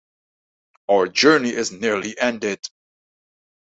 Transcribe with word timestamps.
Our 0.89 1.09
journey 1.09 1.51
is 1.51 1.71
nearly 1.71 2.17
ended. 2.17 2.59